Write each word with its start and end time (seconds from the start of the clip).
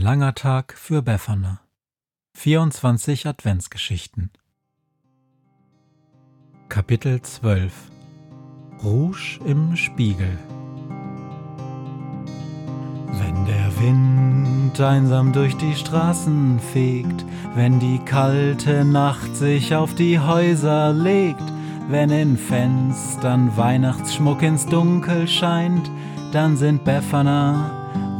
langer 0.00 0.34
Tag 0.34 0.72
für 0.78 1.02
Befana. 1.02 1.60
24 2.32 3.26
Adventsgeschichten. 3.26 4.30
Kapitel 6.70 7.20
12 7.20 7.72
Rouge 8.82 9.38
im 9.44 9.76
Spiegel. 9.76 10.38
Wenn 13.12 13.44
der 13.44 13.78
Wind 13.78 14.80
einsam 14.80 15.34
durch 15.34 15.56
die 15.58 15.74
Straßen 15.74 16.60
fegt, 16.60 17.26
wenn 17.54 17.78
die 17.78 17.98
kalte 17.98 18.86
Nacht 18.86 19.36
sich 19.36 19.74
auf 19.74 19.94
die 19.94 20.18
Häuser 20.18 20.94
legt, 20.94 21.44
wenn 21.90 22.08
in 22.08 22.38
Fenstern 22.38 23.54
Weihnachtsschmuck 23.54 24.40
ins 24.40 24.64
Dunkel 24.64 25.28
scheint, 25.28 25.90
dann 26.32 26.56
sind 26.56 26.84
Befana 26.84 27.79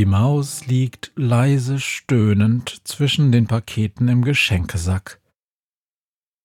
Die 0.00 0.06
Maus 0.06 0.64
liegt 0.64 1.12
leise 1.14 1.78
stöhnend 1.78 2.80
zwischen 2.88 3.32
den 3.32 3.46
Paketen 3.46 4.08
im 4.08 4.24
Geschenkesack. 4.24 5.20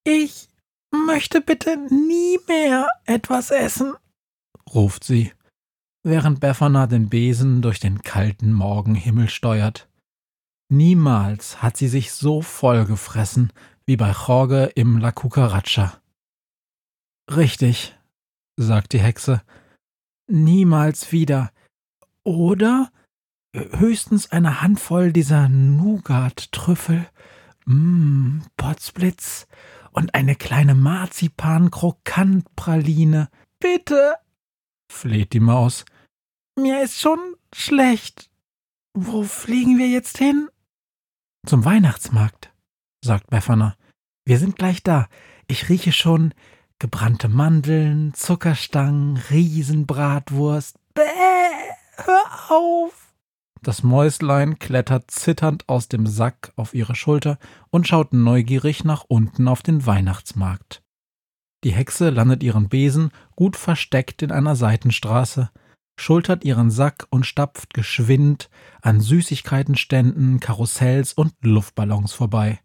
Ich 0.04 0.50
möchte 0.90 1.40
bitte 1.40 1.78
nie 1.88 2.38
mehr 2.46 2.86
etwas 3.06 3.50
essen, 3.50 3.94
ruft 4.74 5.04
sie, 5.04 5.32
während 6.02 6.40
Befana 6.40 6.86
den 6.86 7.08
Besen 7.08 7.62
durch 7.62 7.80
den 7.80 8.02
kalten 8.02 8.52
Morgenhimmel 8.52 9.30
steuert. 9.30 9.88
Niemals 10.68 11.62
hat 11.62 11.78
sie 11.78 11.88
sich 11.88 12.12
so 12.12 12.42
vollgefressen 12.42 13.54
wie 13.86 13.96
bei 13.96 14.10
Jorge 14.10 14.64
im 14.74 14.98
La 14.98 15.12
Cucaracha. 15.12 15.98
Richtig, 17.34 17.96
sagt 18.58 18.92
die 18.92 19.00
Hexe, 19.00 19.40
niemals 20.26 21.10
wieder. 21.10 21.52
Oder 22.22 22.90
höchstens 23.56 24.30
eine 24.30 24.62
Handvoll 24.62 25.12
dieser 25.12 25.48
Nougat-Trüffel, 25.48 27.08
mmm, 27.64 28.44
Potzblitz 28.56 29.48
und 29.92 30.14
eine 30.14 30.36
kleine 30.36 30.74
Marzipan-Krokant-Praline. 30.74 33.30
Bitte, 33.58 34.14
fleht 34.92 35.32
die 35.32 35.40
Maus. 35.40 35.86
Mir 36.58 36.82
ist 36.82 37.00
schon 37.00 37.18
schlecht. 37.54 38.28
Wo 38.94 39.22
fliegen 39.22 39.78
wir 39.78 39.88
jetzt 39.88 40.18
hin? 40.18 40.50
Zum 41.46 41.64
Weihnachtsmarkt, 41.64 42.52
sagt 43.02 43.30
Befana. 43.30 43.76
Wir 44.24 44.38
sind 44.38 44.56
gleich 44.56 44.82
da. 44.82 45.08
Ich 45.48 45.68
rieche 45.68 45.92
schon 45.92 46.34
gebrannte 46.78 47.28
Mandeln, 47.28 48.14
Zuckerstangen, 48.14 49.18
Riesenbratwurst. 49.30 50.76
Bäh, 50.94 51.02
hör 51.96 52.50
auf! 52.50 53.05
Das 53.66 53.82
Mäuslein 53.82 54.60
klettert 54.60 55.10
zitternd 55.10 55.68
aus 55.68 55.88
dem 55.88 56.06
Sack 56.06 56.52
auf 56.54 56.72
ihre 56.72 56.94
Schulter 56.94 57.36
und 57.70 57.88
schaut 57.88 58.12
neugierig 58.12 58.84
nach 58.84 59.04
unten 59.08 59.48
auf 59.48 59.64
den 59.64 59.84
Weihnachtsmarkt. 59.84 60.84
Die 61.64 61.72
Hexe 61.72 62.10
landet 62.10 62.44
ihren 62.44 62.68
Besen 62.68 63.10
gut 63.34 63.56
versteckt 63.56 64.22
in 64.22 64.30
einer 64.30 64.54
Seitenstraße, 64.54 65.50
schultert 65.98 66.44
ihren 66.44 66.70
Sack 66.70 67.08
und 67.10 67.26
stapft 67.26 67.74
geschwind 67.74 68.50
an 68.82 69.00
Süßigkeitenständen, 69.00 70.38
Karussells 70.38 71.12
und 71.12 71.34
Luftballons 71.42 72.12
vorbei. 72.12 72.60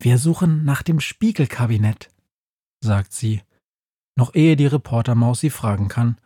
Wir 0.00 0.18
suchen 0.18 0.64
nach 0.64 0.82
dem 0.82 0.98
Spiegelkabinett, 0.98 2.10
sagt 2.80 3.12
sie, 3.12 3.42
noch 4.16 4.34
ehe 4.34 4.56
die 4.56 4.66
Reportermaus 4.66 5.38
sie 5.38 5.50
fragen 5.50 5.86
kann, 5.86 6.18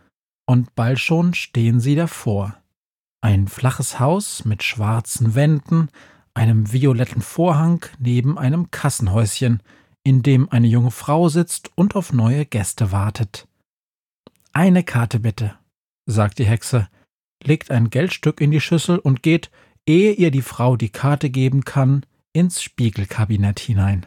und 0.46 0.74
bald 0.74 1.00
schon 1.00 1.34
stehen 1.34 1.80
sie 1.80 1.96
davor. 1.96 2.56
Ein 3.20 3.48
flaches 3.48 3.98
Haus 3.98 4.44
mit 4.44 4.62
schwarzen 4.62 5.34
Wänden, 5.34 5.88
einem 6.34 6.72
violetten 6.72 7.22
Vorhang 7.22 7.84
neben 7.98 8.38
einem 8.38 8.70
Kassenhäuschen, 8.70 9.62
in 10.04 10.22
dem 10.22 10.48
eine 10.50 10.68
junge 10.68 10.92
Frau 10.92 11.28
sitzt 11.28 11.70
und 11.74 11.96
auf 11.96 12.12
neue 12.12 12.46
Gäste 12.46 12.92
wartet. 12.92 13.48
Eine 14.52 14.84
Karte 14.84 15.20
bitte, 15.20 15.58
sagt 16.06 16.38
die 16.38 16.46
Hexe, 16.46 16.88
legt 17.42 17.70
ein 17.70 17.90
Geldstück 17.90 18.40
in 18.40 18.50
die 18.50 18.60
Schüssel 18.60 18.98
und 18.98 19.22
geht, 19.22 19.50
ehe 19.86 20.12
ihr 20.12 20.30
die 20.30 20.42
Frau 20.42 20.76
die 20.76 20.90
Karte 20.90 21.30
geben 21.30 21.64
kann, 21.64 22.06
ins 22.32 22.62
Spiegelkabinett 22.62 23.58
hinein. 23.58 24.06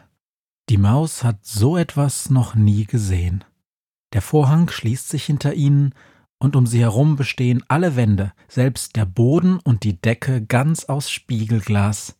Die 0.68 0.78
Maus 0.78 1.22
hat 1.22 1.44
so 1.44 1.76
etwas 1.76 2.30
noch 2.30 2.54
nie 2.54 2.86
gesehen. 2.86 3.44
Der 4.12 4.22
Vorhang 4.22 4.70
schließt 4.70 5.08
sich 5.08 5.24
hinter 5.24 5.54
ihnen, 5.54 5.94
und 6.42 6.56
um 6.56 6.66
sie 6.66 6.80
herum 6.80 7.14
bestehen 7.14 7.62
alle 7.68 7.94
Wände, 7.94 8.32
selbst 8.48 8.96
der 8.96 9.04
Boden 9.04 9.60
und 9.60 9.84
die 9.84 10.02
Decke 10.02 10.44
ganz 10.44 10.86
aus 10.86 11.08
Spiegelglas. 11.08 12.16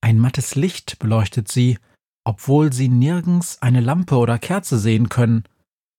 Ein 0.00 0.18
mattes 0.18 0.56
Licht 0.56 0.98
beleuchtet 0.98 1.46
sie, 1.46 1.78
obwohl 2.24 2.72
sie 2.72 2.88
nirgends 2.88 3.62
eine 3.62 3.80
Lampe 3.80 4.16
oder 4.16 4.40
Kerze 4.40 4.80
sehen 4.80 5.08
können. 5.08 5.44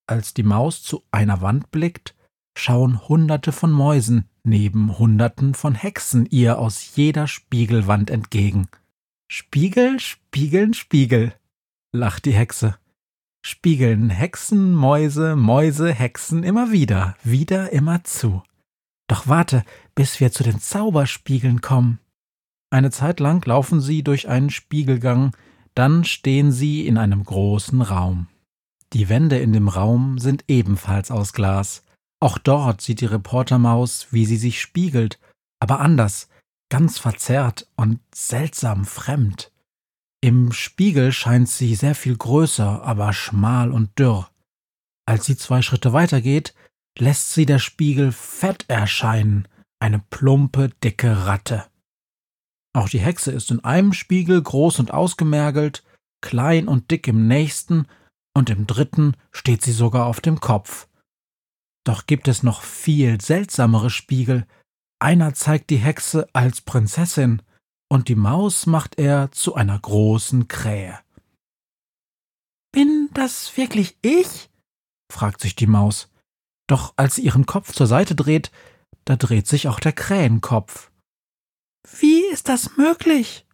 Als 0.07 0.33
die 0.33 0.43
Maus 0.43 0.83
zu 0.83 1.05
einer 1.09 1.39
Wand 1.39 1.71
blickt, 1.71 2.15
schauen 2.57 3.07
Hunderte 3.07 3.53
von 3.53 3.71
Mäusen 3.71 4.25
neben 4.43 4.99
Hunderten 4.99 5.53
von 5.53 5.73
Hexen 5.73 6.25
ihr 6.25 6.59
aus 6.59 6.97
jeder 6.97 7.27
Spiegelwand 7.27 8.09
entgegen. 8.09 8.67
Spiegel, 9.31 10.01
spiegeln, 10.01 10.73
Spiegel, 10.73 11.33
lacht 11.93 12.25
die 12.25 12.33
Hexe 12.33 12.77
spiegeln 13.47 14.09
Hexen, 14.09 14.73
Mäuse, 14.73 15.37
Mäuse, 15.37 15.93
Hexen 15.93 16.43
immer 16.43 16.71
wieder, 16.71 17.15
wieder 17.23 17.71
immer 17.71 18.03
zu. 18.03 18.43
Doch 19.07 19.27
warte, 19.27 19.63
bis 19.95 20.19
wir 20.19 20.33
zu 20.33 20.43
den 20.43 20.59
Zauberspiegeln 20.59 21.61
kommen. 21.61 21.99
Eine 22.69 22.91
Zeit 22.91 23.21
lang 23.21 23.43
laufen 23.45 23.79
sie 23.79 24.03
durch 24.03 24.27
einen 24.27 24.49
Spiegelgang, 24.49 25.31
dann 25.75 26.03
stehen 26.03 26.51
sie 26.51 26.85
in 26.85 26.97
einem 26.97 27.23
großen 27.23 27.81
Raum. 27.81 28.27
Die 28.91 29.07
Wände 29.07 29.37
in 29.39 29.53
dem 29.53 29.69
Raum 29.69 30.19
sind 30.19 30.43
ebenfalls 30.49 31.09
aus 31.09 31.31
Glas. 31.31 31.83
Auch 32.19 32.37
dort 32.37 32.81
sieht 32.81 32.99
die 32.99 33.05
Reportermaus, 33.05 34.07
wie 34.11 34.25
sie 34.25 34.37
sich 34.37 34.59
spiegelt, 34.59 35.19
aber 35.59 35.79
anders, 35.79 36.27
ganz 36.69 36.99
verzerrt 36.99 37.67
und 37.77 37.99
seltsam 38.13 38.83
fremd. 38.83 39.51
Im 40.21 40.51
Spiegel 40.51 41.11
scheint 41.11 41.47
sie 41.47 41.75
sehr 41.75 41.93
viel 41.93 42.17
größer, 42.17 42.83
aber 42.83 43.13
schmal 43.13 43.71
und 43.71 43.97
dürr. 43.99 44.29
Als 45.05 45.25
sie 45.25 45.37
zwei 45.37 45.61
Schritte 45.61 45.93
weitergeht, 45.93 46.53
lässt 46.97 47.33
sie 47.33 47.45
der 47.45 47.59
Spiegel 47.59 48.11
fett 48.11 48.65
erscheinen, 48.67 49.47
eine 49.79 49.99
plumpe, 49.99 50.69
dicke 50.83 51.25
Ratte. 51.25 51.65
Auch 52.73 52.89
die 52.89 52.99
Hexe 52.99 53.31
ist 53.31 53.51
in 53.51 53.63
einem 53.63 53.93
Spiegel 53.93 54.41
groß 54.41 54.79
und 54.79 54.91
ausgemergelt, 54.91 55.83
klein 56.21 56.67
und 56.67 56.91
dick 56.91 57.07
im 57.07 57.27
nächsten, 57.27 57.87
und 58.35 58.49
im 58.49 58.67
dritten 58.67 59.15
steht 59.31 59.63
sie 59.63 59.71
sogar 59.71 60.05
auf 60.05 60.21
dem 60.21 60.39
Kopf. 60.39 60.87
Doch 61.85 62.05
gibt 62.05 62.27
es 62.27 62.43
noch 62.43 62.63
viel 62.63 63.21
seltsamere 63.21 63.89
Spiegel. 63.89 64.45
Einer 64.99 65.33
zeigt 65.33 65.69
die 65.69 65.77
Hexe 65.77 66.27
als 66.33 66.61
Prinzessin, 66.61 67.41
und 67.89 68.07
die 68.07 68.15
Maus 68.15 68.65
macht 68.65 68.97
er 68.97 69.31
zu 69.31 69.55
einer 69.55 69.77
großen 69.79 70.47
Krähe. 70.47 70.99
Bin 72.71 73.09
das 73.13 73.55
wirklich 73.57 73.97
ich? 74.01 74.49
fragt 75.11 75.41
sich 75.41 75.55
die 75.55 75.67
Maus. 75.67 76.09
Doch 76.67 76.93
als 76.97 77.15
sie 77.15 77.23
ihren 77.23 77.45
Kopf 77.45 77.73
zur 77.73 77.87
Seite 77.87 78.13
dreht, 78.13 78.51
da 79.05 79.15
dreht 79.15 79.47
sich 79.47 79.67
auch 79.67 79.79
der 79.79 79.93
Krähenkopf. 79.93 80.91
Wie 81.99 82.25
ist 82.31 82.49
das 82.49 82.75
möglich? 82.77 83.45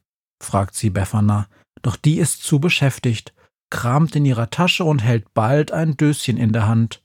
fragt 0.41 0.75
sie 0.75 0.89
Befana, 0.89 1.47
doch 1.83 1.95
die 1.95 2.17
ist 2.17 2.43
zu 2.43 2.59
beschäftigt, 2.59 3.33
kramt 3.69 4.15
in 4.15 4.25
ihrer 4.25 4.49
Tasche 4.49 4.83
und 4.83 5.03
hält 5.03 5.33
bald 5.33 5.71
ein 5.71 5.95
Döschen 5.95 6.37
in 6.37 6.53
der 6.53 6.67
Hand. 6.67 7.03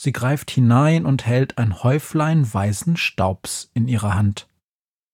Sie 0.00 0.12
greift 0.12 0.50
hinein 0.50 1.04
und 1.04 1.26
hält 1.26 1.58
ein 1.58 1.82
Häuflein 1.82 2.52
weißen 2.52 2.96
Staubs 2.96 3.70
in 3.74 3.88
ihrer 3.88 4.14
Hand. 4.14 4.48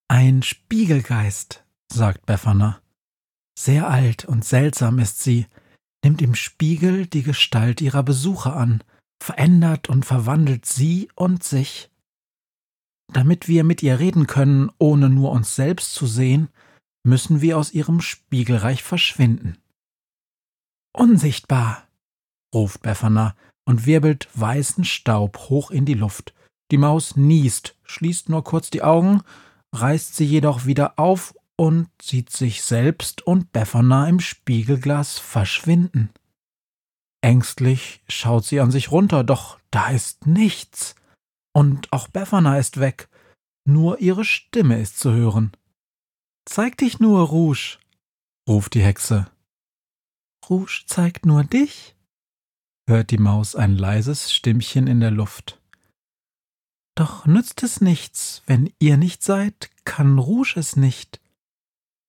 Ein 0.09 0.43
Spiegelgeist, 0.43 1.65
sagt 1.91 2.27
Befana. 2.27 2.81
Sehr 3.59 3.89
alt 3.89 4.27
und 4.27 4.45
seltsam 4.45 4.99
ist 4.99 5.23
sie, 5.23 5.47
nimmt 6.05 6.21
im 6.21 6.35
Spiegel 6.35 7.07
die 7.07 7.23
Gestalt 7.23 7.81
ihrer 7.81 8.03
Besucher 8.03 8.55
an, 8.55 8.85
verändert 9.23 9.89
und 9.89 10.05
verwandelt 10.05 10.67
sie 10.67 11.09
und 11.15 11.43
sich. 11.43 11.91
Damit 13.13 13.49
wir 13.49 13.65
mit 13.65 13.83
ihr 13.83 13.99
reden 13.99 14.27
können, 14.27 14.71
ohne 14.79 15.09
nur 15.09 15.31
uns 15.31 15.55
selbst 15.55 15.95
zu 15.95 16.07
sehen, 16.07 16.49
müssen 17.07 17.41
wir 17.41 17.57
aus 17.57 17.73
ihrem 17.73 18.03
Spiegelreich 18.03 18.83
verschwinden. 18.83 19.57
Unsichtbar, 20.93 21.89
ruft 22.55 22.83
Befana 22.83 23.37
und 23.65 23.87
wirbelt 23.87 24.29
weißen 24.35 24.85
Staub 24.85 25.49
hoch 25.49 25.71
in 25.71 25.87
die 25.87 25.95
Luft. 25.95 26.35
Die 26.71 26.79
Maus 26.79 27.17
niest, 27.17 27.77
schließt 27.85 28.29
nur 28.29 28.45
kurz 28.45 28.69
die 28.69 28.83
Augen, 28.83 29.23
reißt 29.75 30.15
sie 30.17 30.25
jedoch 30.25 30.67
wieder 30.67 30.99
auf 30.99 31.35
und 31.57 31.89
sieht 32.01 32.31
sich 32.31 32.63
selbst 32.63 33.23
und 33.23 33.53
Befana 33.53 34.09
im 34.09 34.21
Spiegelglas 34.21 35.19
verschwinden. 35.19 36.11
Ängstlich 37.23 38.03
schaut 38.09 38.45
sie 38.45 38.61
an 38.61 38.71
sich 38.71 38.91
runter, 38.91 39.25
doch 39.25 39.59
da 39.71 39.89
ist 39.89 40.27
nichts. 40.27 40.95
Und 41.53 41.93
auch 41.93 42.09
Befana 42.09 42.59
ist 42.59 42.81
weg, 42.81 43.09
nur 43.67 44.01
ihre 44.01 44.25
Stimme 44.25 44.81
ist 44.81 44.99
zu 44.99 45.13
hören. 45.13 45.53
Zeig 46.45 46.77
dich 46.79 47.01
nur, 47.01 47.23
Rouge, 47.23 47.79
ruft 48.49 48.75
die 48.75 48.83
Hexe. 48.83 49.31
Rouge 50.49 50.85
zeigt 50.87 51.25
nur 51.25 51.45
dich, 51.45 51.97
hört 52.87 53.11
die 53.11 53.19
Maus 53.19 53.57
ein 53.57 53.75
leises 53.75 54.35
Stimmchen 54.35 54.87
in 54.87 55.01
der 55.01 55.11
Luft. 55.11 55.59
Doch 56.95 57.27
nützt 57.27 57.63
es 57.63 57.81
nichts, 57.81 58.43
wenn 58.47 58.73
ihr 58.79 58.97
nicht 58.97 59.23
seid, 59.23 59.71
kann 59.85 60.19
Rouge 60.19 60.55
es 60.57 60.77
nicht. 60.77 61.21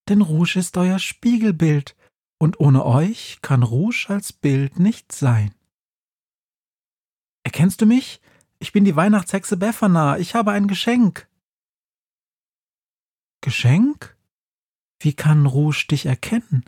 Denn 0.08 0.22
Rouge 0.22 0.60
ist 0.60 0.78
euer 0.78 1.00
Spiegelbild, 1.00 1.96
und 2.38 2.60
ohne 2.60 2.86
euch 2.86 3.40
kann 3.42 3.64
Rouge 3.64 4.06
als 4.10 4.34
Bild 4.34 4.78
nicht 4.78 5.12
sein. 5.12 5.56
Erkennst 7.44 7.82
du 7.82 7.86
mich? 7.86 8.22
Ich 8.60 8.72
bin 8.72 8.86
die 8.86 8.96
Weihnachtshexe 8.96 9.58
Befana, 9.58 10.20
ich 10.20 10.36
habe 10.36 10.52
ein 10.52 10.68
Geschenk. 10.68 11.28
Geschenk? 13.42 14.18
Wie 15.00 15.14
kann 15.14 15.46
Rouge 15.46 15.88
dich 15.90 16.06
erkennen? 16.06 16.66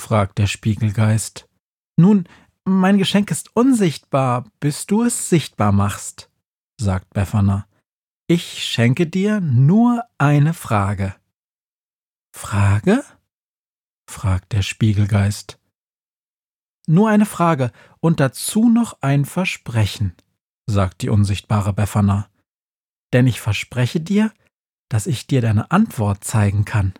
fragt 0.00 0.38
der 0.38 0.46
Spiegelgeist. 0.46 1.48
Nun, 1.96 2.28
mein 2.64 2.98
Geschenk 2.98 3.30
ist 3.30 3.54
unsichtbar, 3.56 4.50
bis 4.60 4.86
du 4.86 5.02
es 5.02 5.28
sichtbar 5.28 5.72
machst, 5.72 6.30
sagt 6.84 7.12
Befana. 7.14 7.66
Ich 8.28 8.64
schenke 8.64 9.06
dir 9.08 9.40
nur 9.40 10.04
eine 10.18 10.54
Frage. 10.54 11.16
Frage? 12.32 13.02
fragt 14.08 14.52
der 14.52 14.62
Spiegelgeist. 14.62 15.58
Nur 16.86 17.08
eine 17.08 17.26
Frage 17.26 17.72
und 18.00 18.20
dazu 18.20 18.68
noch 18.68 18.98
ein 19.00 19.24
Versprechen, 19.24 20.14
sagt 20.66 21.02
die 21.02 21.08
unsichtbare 21.08 21.72
Befana. 21.72 22.28
Denn 23.12 23.26
ich 23.26 23.40
verspreche 23.40 24.00
dir, 24.00 24.32
dass 24.90 25.06
ich 25.06 25.26
dir 25.26 25.40
deine 25.40 25.70
Antwort 25.70 26.22
zeigen 26.22 26.64
kann. 26.64 26.92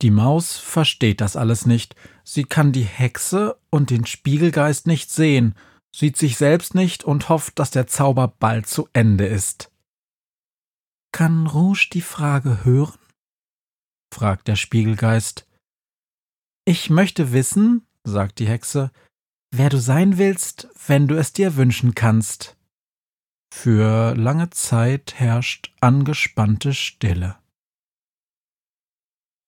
Die 0.00 0.10
Maus 0.10 0.56
versteht 0.56 1.20
das 1.20 1.36
alles 1.36 1.66
nicht. 1.66 1.94
Sie 2.24 2.44
kann 2.44 2.72
die 2.72 2.84
Hexe 2.84 3.58
und 3.70 3.90
den 3.90 4.06
Spiegelgeist 4.06 4.86
nicht 4.86 5.10
sehen, 5.10 5.54
sieht 5.94 6.16
sich 6.16 6.36
selbst 6.36 6.74
nicht 6.74 7.04
und 7.04 7.28
hofft, 7.28 7.58
dass 7.58 7.70
der 7.70 7.86
Zauber 7.86 8.28
bald 8.28 8.66
zu 8.66 8.88
Ende 8.92 9.26
ist. 9.26 9.70
Kann 11.12 11.46
Rouge 11.46 11.88
die 11.92 12.02
Frage 12.02 12.64
hören? 12.64 12.98
fragt 14.12 14.48
der 14.48 14.56
Spiegelgeist. 14.56 15.46
Ich 16.64 16.90
möchte 16.90 17.32
wissen, 17.32 17.86
sagt 18.04 18.38
die 18.38 18.48
Hexe, 18.48 18.90
wer 19.50 19.70
du 19.70 19.80
sein 19.80 20.18
willst, 20.18 20.68
wenn 20.86 21.08
du 21.08 21.16
es 21.16 21.32
dir 21.32 21.56
wünschen 21.56 21.94
kannst. 21.94 22.56
Für 23.52 24.14
lange 24.14 24.50
Zeit 24.50 25.14
herrscht 25.14 25.74
angespannte 25.80 26.74
Stille. 26.74 27.38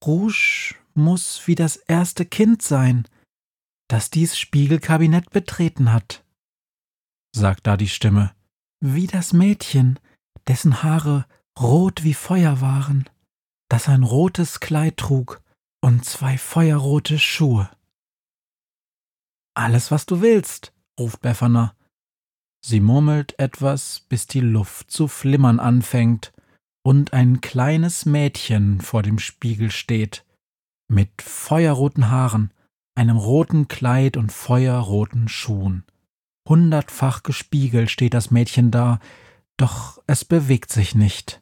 Rouge 0.04 0.74
muss 0.94 1.46
wie 1.46 1.54
das 1.54 1.76
erste 1.76 2.24
Kind 2.24 2.62
sein, 2.62 3.06
das 3.88 4.10
dies 4.10 4.38
Spiegelkabinett 4.38 5.30
betreten 5.30 5.92
hat, 5.92 6.24
sagt 7.34 7.66
da 7.66 7.76
die 7.76 7.88
Stimme, 7.88 8.34
wie 8.80 9.06
das 9.06 9.32
Mädchen, 9.32 9.98
dessen 10.46 10.82
Haare 10.82 11.26
rot 11.58 12.04
wie 12.04 12.14
Feuer 12.14 12.60
waren, 12.60 13.08
das 13.68 13.88
ein 13.88 14.02
rotes 14.02 14.60
Kleid 14.60 14.96
trug 14.96 15.42
und 15.82 16.04
zwei 16.04 16.38
feuerrote 16.38 17.18
Schuhe. 17.18 17.70
Alles, 19.54 19.90
was 19.90 20.06
du 20.06 20.20
willst, 20.20 20.72
ruft 20.98 21.20
Befana. 21.20 21.74
Sie 22.64 22.80
murmelt 22.80 23.38
etwas, 23.38 24.00
bis 24.08 24.26
die 24.26 24.40
Luft 24.40 24.90
zu 24.90 25.08
flimmern 25.08 25.60
anfängt 25.60 26.32
und 26.82 27.12
ein 27.12 27.40
kleines 27.40 28.06
Mädchen 28.06 28.80
vor 28.80 29.02
dem 29.02 29.18
Spiegel 29.18 29.70
steht, 29.70 30.24
mit 30.88 31.22
feuerroten 31.22 32.10
Haaren, 32.10 32.52
einem 32.94 33.16
roten 33.16 33.68
Kleid 33.68 34.16
und 34.16 34.32
feuerroten 34.32 35.28
Schuhen. 35.28 35.84
Hundertfach 36.50 37.22
gespiegelt 37.22 37.90
steht 37.90 38.12
das 38.12 38.30
Mädchen 38.30 38.70
da, 38.70 38.98
doch 39.56 40.02
es 40.06 40.24
bewegt 40.24 40.70
sich 40.70 40.94
nicht. 40.94 41.40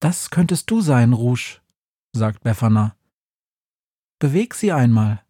Das 0.00 0.30
könntest 0.30 0.70
du 0.70 0.80
sein, 0.80 1.12
Rouge, 1.12 1.60
sagt 2.12 2.42
Befana. 2.42 2.96
Beweg 4.18 4.54
sie 4.54 4.72
einmal. 4.72 5.22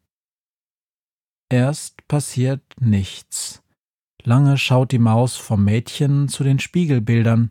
Erst 1.50 2.08
passiert 2.08 2.62
nichts. 2.81 3.62
Lange 4.25 4.56
schaut 4.56 4.93
die 4.93 4.99
Maus 4.99 5.37
vom 5.37 5.64
Mädchen 5.64 6.28
zu 6.28 6.43
den 6.43 6.58
Spiegelbildern. 6.58 7.50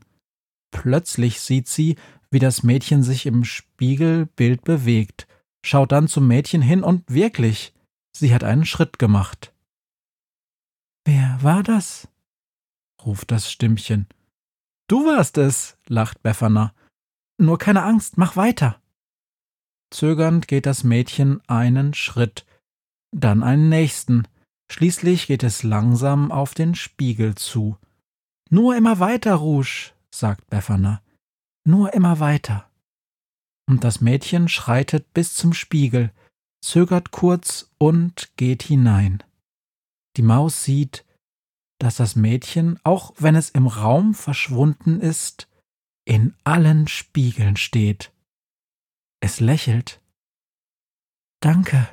Plötzlich 0.72 1.42
sieht 1.42 1.68
sie, 1.68 1.98
wie 2.32 2.40
das 2.40 2.64
Mädchen 2.64 3.04
sich 3.04 3.28
im 3.28 3.44
Spiegelbild 3.44 4.64
bewegt, 4.64 5.28
schaut 5.64 5.92
dann 5.92 6.08
zum 6.08 6.28
Mädchen 6.28 6.64
hin 6.64 6.82
und 6.82 7.12
wirklich, 7.12 7.74
sie 8.16 8.34
hat 8.34 8.44
einen 8.44 8.66
Schritt 8.66 8.98
gemacht. 8.98 9.54
Wer 11.06 11.40
war 11.42 11.64
das? 11.64 12.08
ruft 13.04 13.32
das 13.32 13.52
Stimmchen. 13.52 14.08
Du 14.88 15.06
warst 15.06 15.38
es, 15.38 15.78
lacht 15.88 16.22
Befana. 16.22 16.74
Nur 17.38 17.58
keine 17.58 17.84
Angst, 17.84 18.18
mach 18.18 18.36
weiter. 18.36 18.82
Zögernd 19.90 20.48
geht 20.48 20.66
das 20.66 20.84
Mädchen 20.84 21.42
einen 21.48 21.94
Schritt, 21.94 22.46
dann 23.12 23.44
einen 23.44 23.70
nächsten, 23.70 24.28
schließlich 24.72 25.28
geht 25.28 25.44
es 25.44 25.64
langsam 25.64 26.32
auf 26.32 26.54
den 26.54 26.76
Spiegel 26.76 27.36
zu. 27.36 27.78
Nur 28.50 28.76
immer 28.76 29.00
weiter, 29.00 29.36
Rouge, 29.36 29.92
sagt 30.14 30.50
Befana. 30.50 31.02
Nur 31.66 31.94
immer 31.94 32.20
weiter. 32.20 32.70
Und 33.68 33.84
das 33.84 34.02
Mädchen 34.02 34.50
schreitet 34.50 35.14
bis 35.14 35.34
zum 35.36 35.54
Spiegel, 35.54 36.12
zögert 36.62 37.12
kurz 37.12 37.72
und 37.78 38.32
geht 38.38 38.64
hinein. 38.64 39.24
Die 40.18 40.22
Maus 40.22 40.64
sieht, 40.64 41.06
dass 41.80 41.96
das 41.96 42.16
Mädchen, 42.16 42.80
auch 42.84 43.14
wenn 43.18 43.36
es 43.36 43.50
im 43.50 43.68
Raum 43.68 44.14
verschwunden 44.14 45.00
ist, 45.00 45.48
in 46.06 46.36
allen 46.44 46.88
Spiegeln 46.88 47.58
steht. 47.58 48.14
Es 49.20 49.40
lächelt. 49.40 50.02
Danke, 51.42 51.88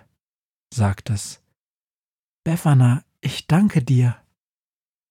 sagt 0.73 1.11
es. 1.11 1.43
Befana, 2.45 3.05
ich 3.21 3.47
danke 3.47 3.83
dir. 3.83 4.17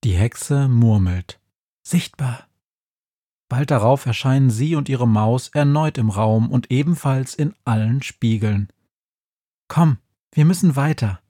Die 0.03 0.15
Hexe 0.15 0.67
murmelt. 0.67 1.39
Sichtbar. 1.83 2.47
Bald 3.49 3.71
darauf 3.71 4.05
erscheinen 4.05 4.49
sie 4.49 4.75
und 4.75 4.89
ihre 4.89 5.07
Maus 5.07 5.49
erneut 5.49 5.97
im 5.97 6.09
Raum 6.09 6.51
und 6.51 6.69
ebenfalls 6.69 7.33
in 7.33 7.55
allen 7.63 8.03
Spiegeln. 8.03 8.71
Komm, 9.69 9.97
wir 10.31 10.45
müssen 10.45 10.75
weiter, 10.75 11.21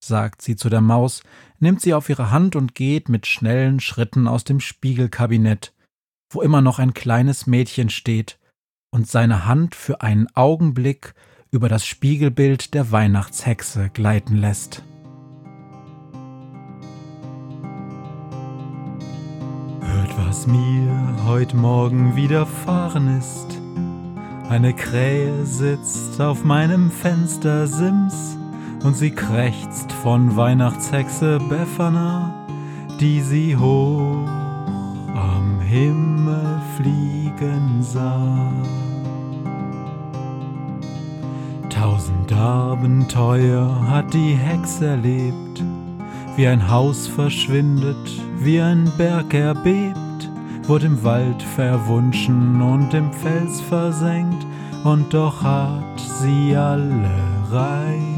sagt 0.00 0.42
sie 0.42 0.56
zu 0.56 0.68
der 0.68 0.80
Maus, 0.80 1.22
nimmt 1.58 1.80
sie 1.80 1.94
auf 1.94 2.08
ihre 2.08 2.30
Hand 2.30 2.56
und 2.56 2.74
geht 2.74 3.08
mit 3.08 3.26
schnellen 3.26 3.80
Schritten 3.80 4.28
aus 4.28 4.44
dem 4.44 4.60
Spiegelkabinett, 4.60 5.74
wo 6.30 6.42
immer 6.42 6.60
noch 6.60 6.78
ein 6.78 6.94
kleines 6.94 7.46
Mädchen 7.46 7.90
steht 7.90 8.38
und 8.90 9.08
seine 9.08 9.46
Hand 9.46 9.74
für 9.74 10.00
einen 10.00 10.28
Augenblick 10.34 11.14
über 11.50 11.68
das 11.68 11.86
Spiegelbild 11.86 12.74
der 12.74 12.90
Weihnachtshexe 12.92 13.90
gleiten 13.90 14.36
lässt. 14.36 14.82
was 20.28 20.46
mir 20.46 21.16
heut 21.26 21.54
Morgen 21.54 22.14
widerfahren 22.14 23.18
ist. 23.18 23.46
Eine 24.48 24.74
Krähe 24.74 25.46
sitzt 25.46 26.20
auf 26.20 26.44
meinem 26.44 26.90
Fenstersims 26.90 28.36
und 28.84 28.96
sie 28.96 29.10
krächzt 29.10 29.92
von 29.92 30.36
Weihnachtshexe 30.36 31.38
Befana, 31.48 32.46
die 33.00 33.20
sie 33.20 33.56
hoch 33.56 34.26
am 35.14 35.60
Himmel 35.60 36.60
fliegen 36.76 37.82
sah. 37.82 38.52
Tausend 41.68 42.32
Abenteuer 42.32 43.86
hat 43.88 44.12
die 44.14 44.34
Hexe 44.34 44.86
erlebt, 44.86 45.62
wie 46.36 46.46
ein 46.46 46.70
Haus 46.70 47.06
verschwindet, 47.06 47.96
wie 48.38 48.60
ein 48.60 48.90
Berg 48.96 49.34
erbebt 49.34 50.08
wurde 50.68 50.86
im 50.86 51.02
Wald 51.02 51.42
verwunschen 51.42 52.60
und 52.60 52.92
im 52.92 53.10
Fels 53.10 53.60
versenkt, 53.62 54.46
und 54.84 55.12
doch 55.12 55.42
hat 55.42 55.98
sie 55.98 56.54
alle 56.54 57.10
reich 57.50 58.17